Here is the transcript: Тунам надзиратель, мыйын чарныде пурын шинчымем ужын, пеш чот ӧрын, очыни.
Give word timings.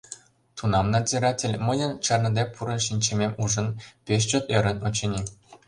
Тунам 0.57 0.85
надзиратель, 0.93 1.61
мыйын 1.67 1.91
чарныде 2.05 2.43
пурын 2.53 2.79
шинчымем 2.87 3.31
ужын, 3.43 3.67
пеш 4.05 4.21
чот 4.29 4.45
ӧрын, 4.57 4.77
очыни. 4.87 5.21